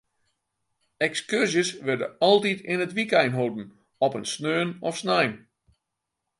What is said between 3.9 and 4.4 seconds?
op in